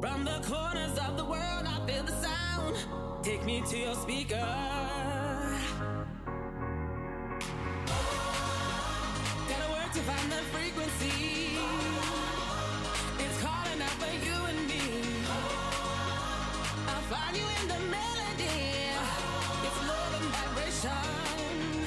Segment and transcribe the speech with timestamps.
[0.00, 2.76] From the corners of the world, I feel the sound.
[3.22, 4.82] Take me to your speaker.
[17.12, 18.58] find you in the melody.
[19.66, 21.81] It's love and vibration.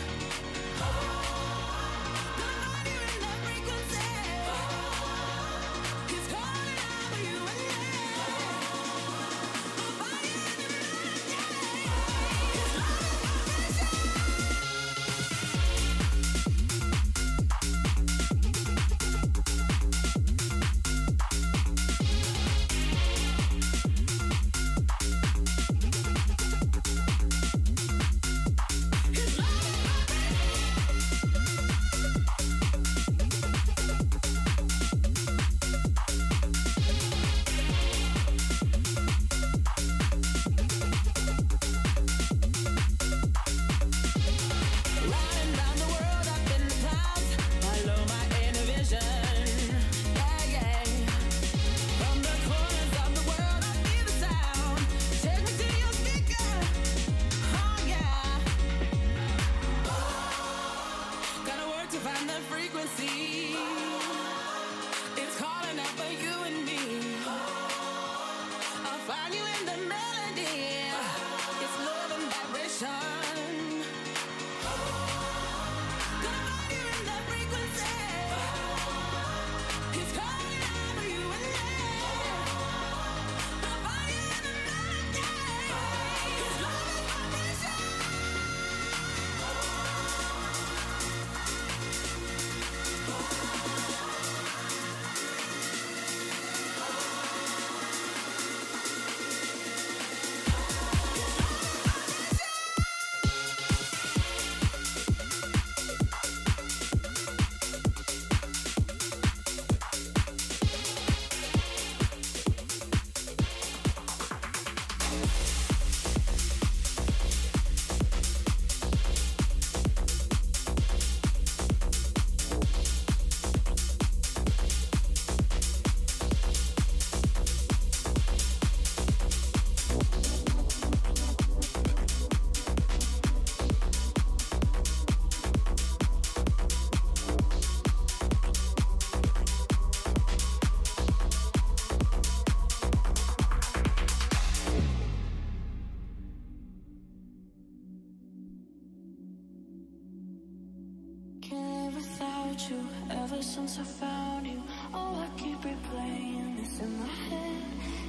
[153.86, 154.62] found you.
[154.94, 157.64] Oh, I keep replaying this in my head.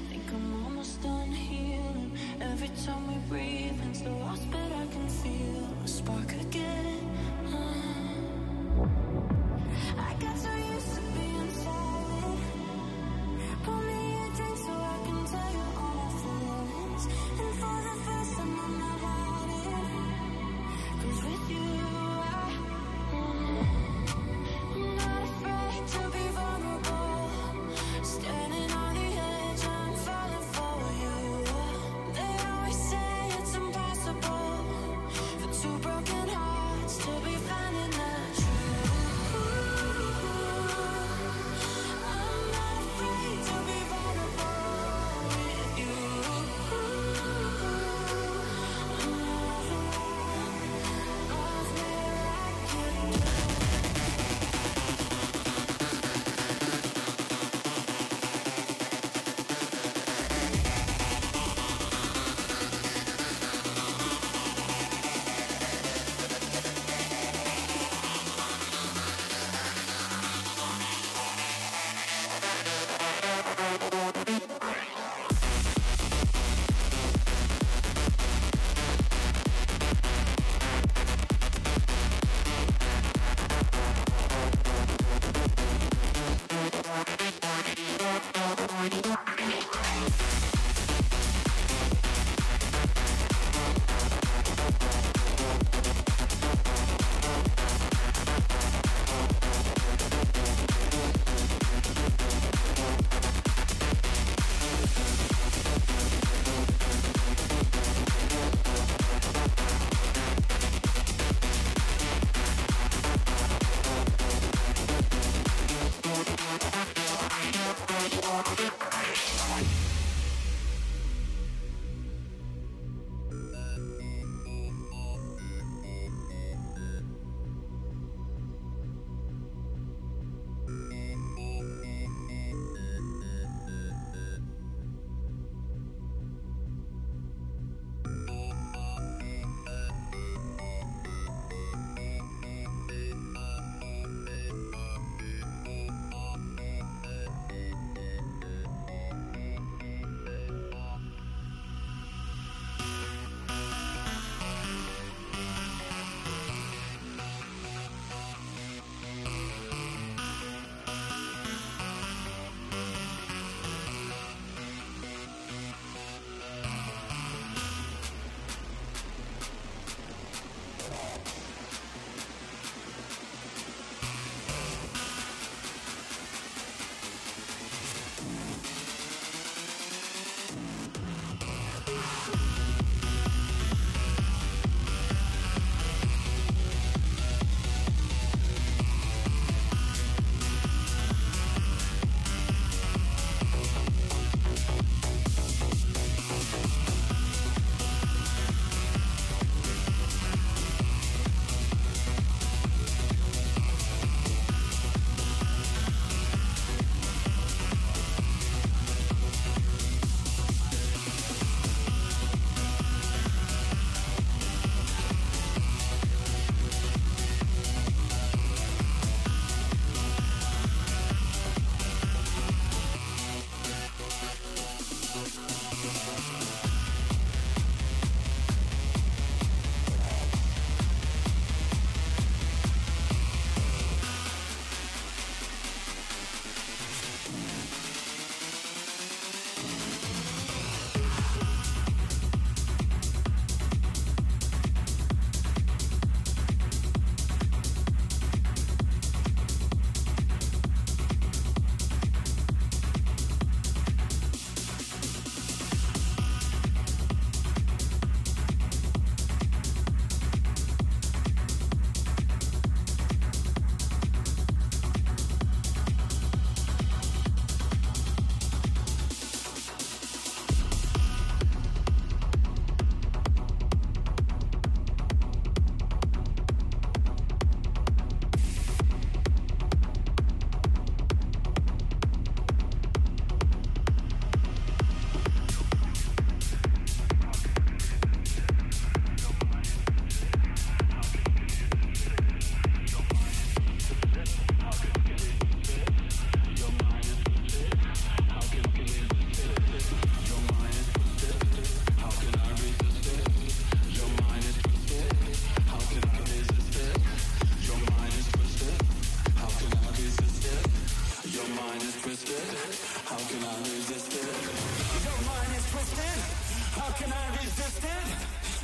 [0.09, 2.17] Think I'm almost done healing.
[2.41, 7.11] Every time we breathe it's the lost, but I can feel a spark again.
[7.53, 7.76] Uh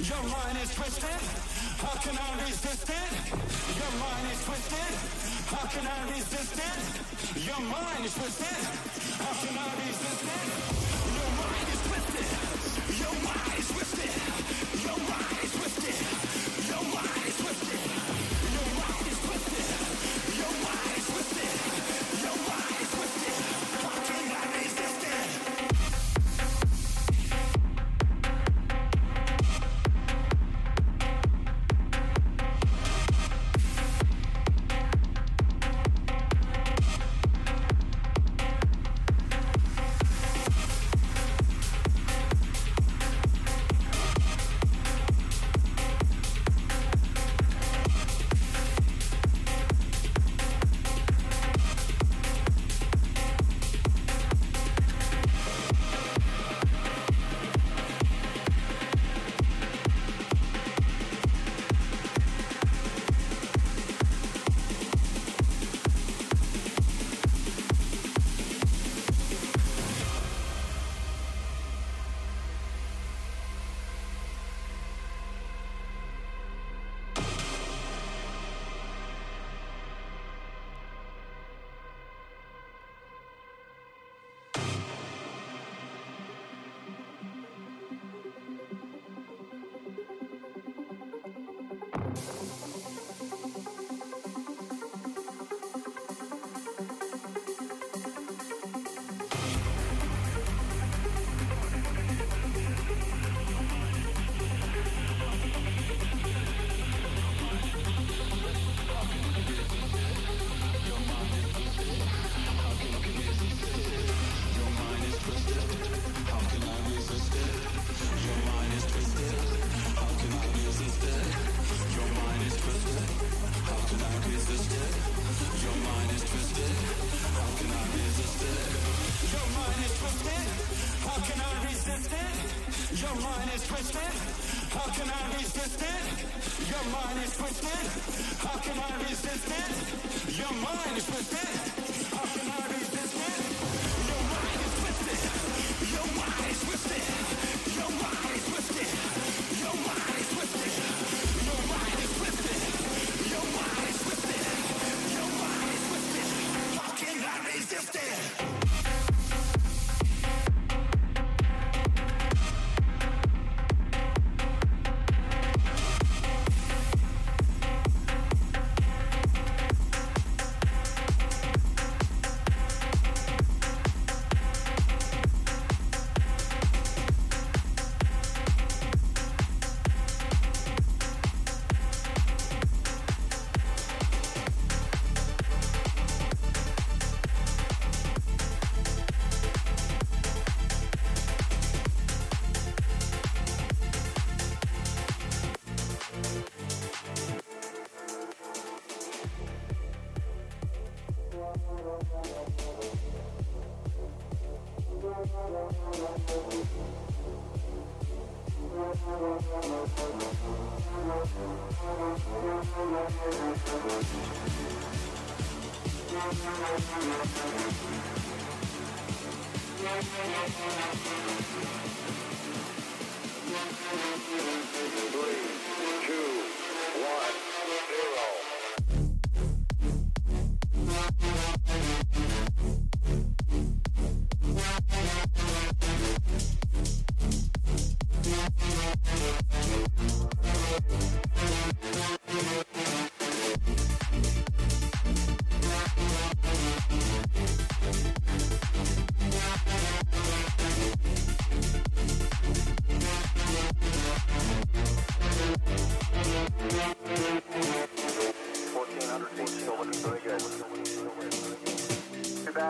[0.02, 1.22] Your mind is twisted.
[1.78, 3.10] How can I resist it?
[3.78, 4.92] Your mind is twisted.
[5.46, 7.46] How can I resist it?
[7.46, 8.62] Your mind is twisted.
[9.22, 10.46] How can I resist it?
[11.06, 11.71] Your mind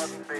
[0.02, 0.31] love.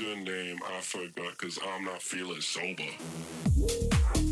[0.00, 0.58] Your name?
[0.66, 4.27] I forgot cause I'm not feeling sober.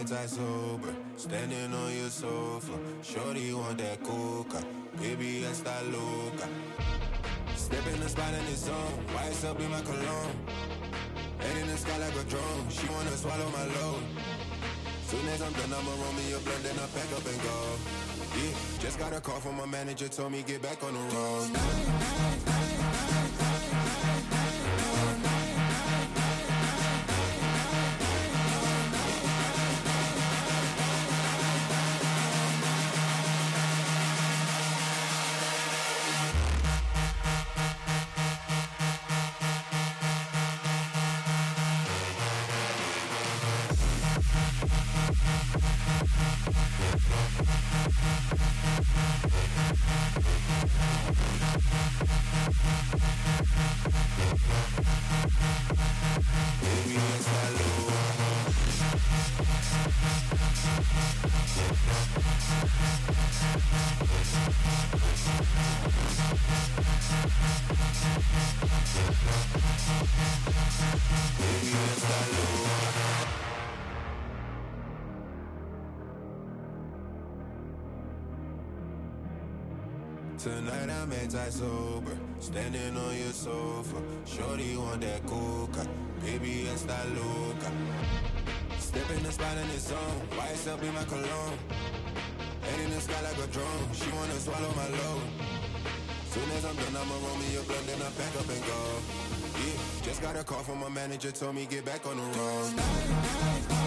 [0.00, 2.72] Tonight I'm anti-sober, standing on your sofa.
[3.02, 4.64] Shorty want that coca,
[4.98, 6.48] baby esta loca.
[7.54, 8.74] Step in the spot in the zone,
[9.12, 10.36] white up in my cologne.
[11.38, 14.02] Head in the sky like a drone, she wanna swallow my load.
[15.06, 17.76] Soon as I'm done, I'ma roll me a blunt, then I pack up and go.
[18.36, 22.49] Yeah, just got a call from my manager, told me get back on the road.
[81.10, 83.96] I'm anti-sober, standing on your sofa.
[84.24, 85.84] Shorty want that coca,
[86.22, 87.72] baby esta loca.
[88.78, 89.98] Step in the spot in the zone,
[90.38, 91.58] white up in my cologne.
[92.62, 95.22] Head in the sky like a drone, she wanna swallow my load.
[96.30, 98.80] Soon as I'm done, I'ma roll me a blunt, then I pack up and go.
[99.58, 103.79] Yeah, just got a call from my manager, told me get back on the road.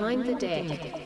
[0.00, 1.00] behind the deck.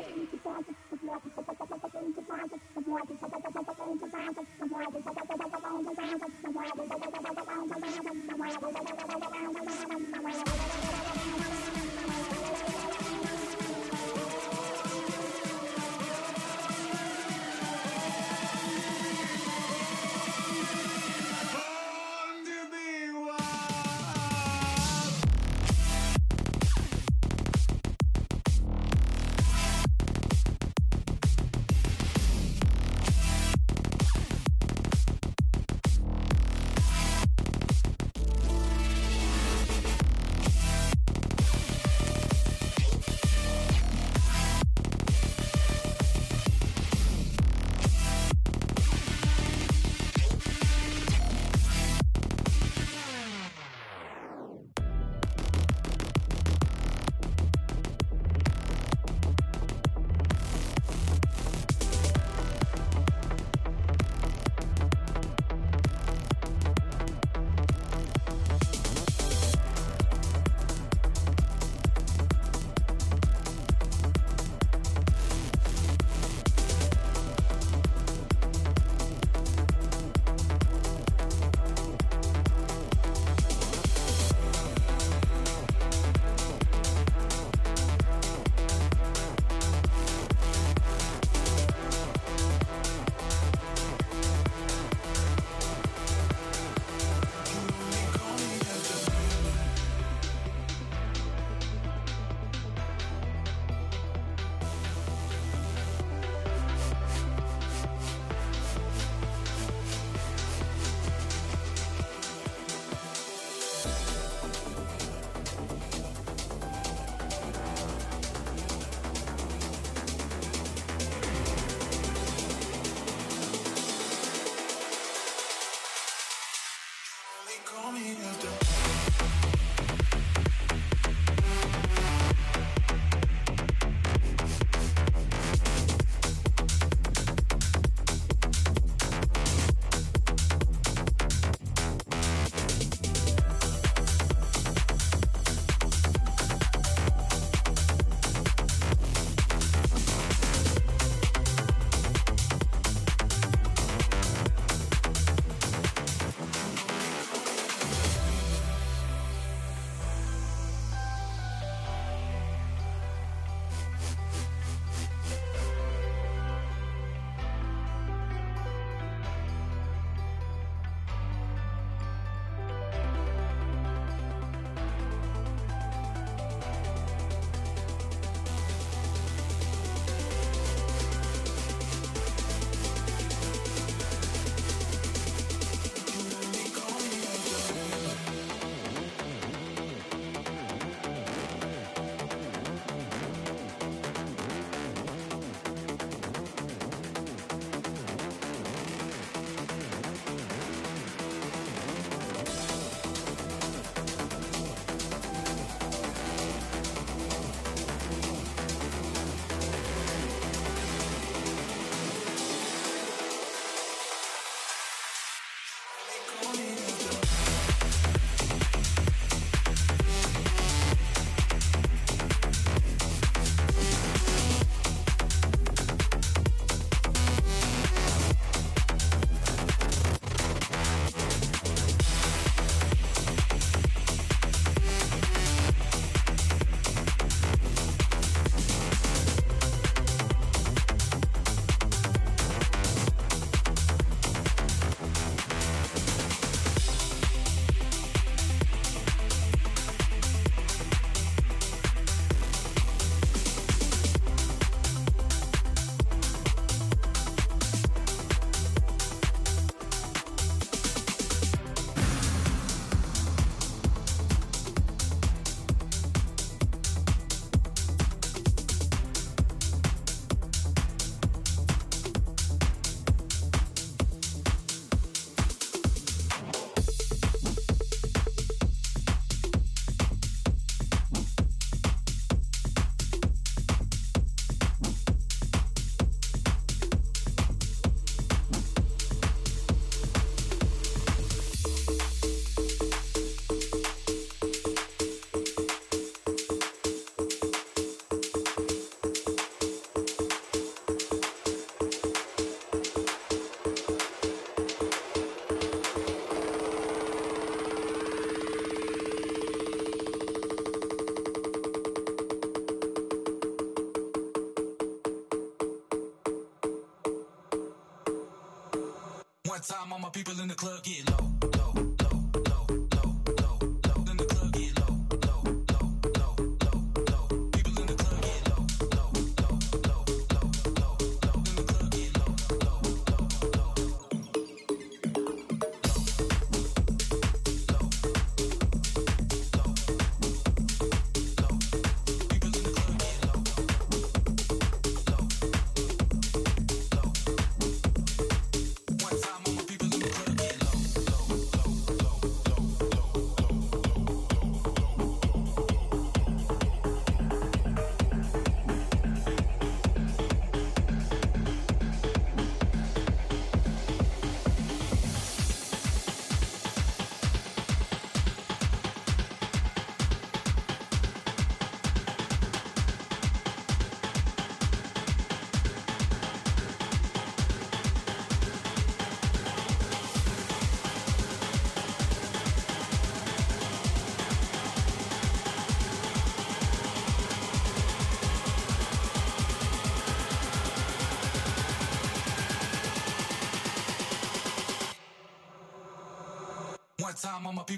[319.64, 321.33] time, all my people in the club get low.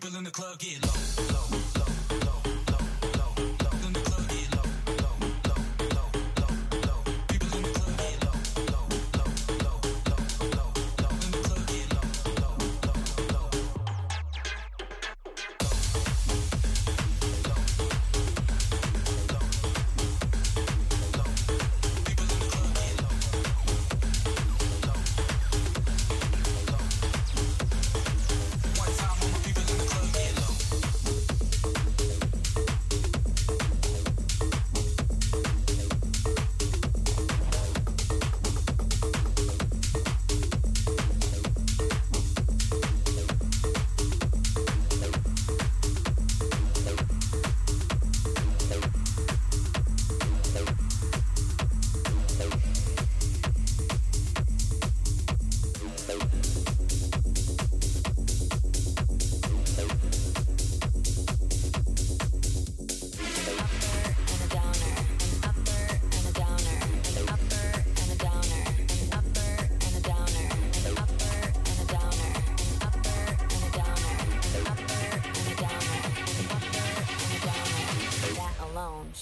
[0.01, 1.06] people in the club get low.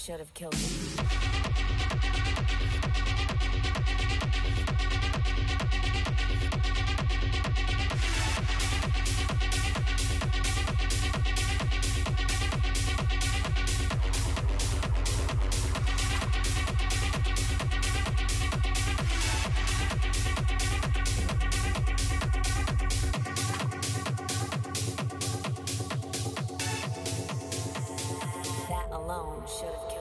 [0.05, 0.59] should have killed me.
[28.91, 29.94] alone should have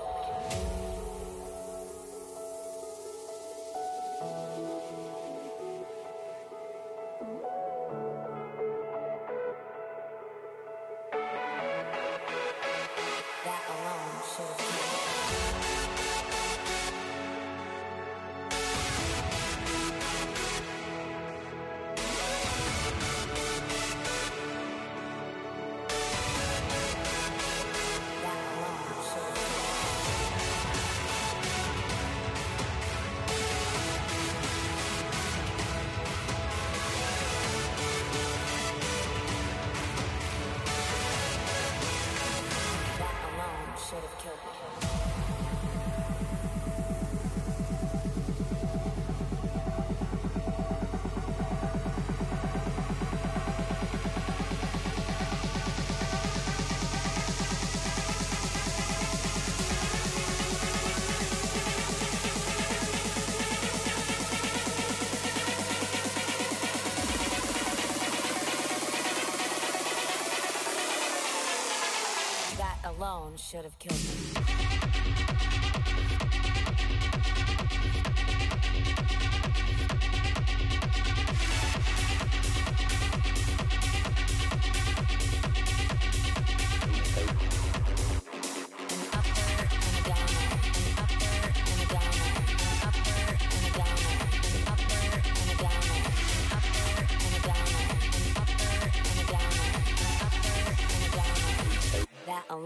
[73.34, 74.44] bomb should have killed me.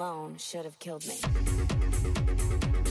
[0.08, 2.87] alone should have killed me.